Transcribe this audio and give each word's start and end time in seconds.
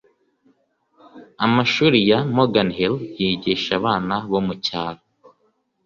Amashuri 1.45 1.97
ya 2.09 2.19
Morgan 2.35 2.69
Hill 2.77 2.95
yigisha 3.21 3.71
abana 3.79 4.15
bo 4.31 4.39
mucyaro 4.45 5.01